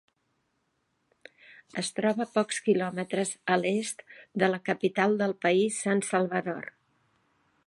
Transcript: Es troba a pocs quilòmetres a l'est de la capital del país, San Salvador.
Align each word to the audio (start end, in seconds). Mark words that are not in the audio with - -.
Es 1.81 1.91
troba 1.99 2.25
a 2.25 2.29
pocs 2.39 2.59
quilòmetres 2.69 3.35
a 3.57 3.61
l'est 3.65 4.05
de 4.45 4.53
la 4.53 4.63
capital 4.73 5.17
del 5.25 5.41
país, 5.49 5.83
San 5.87 6.07
Salvador. 6.13 6.73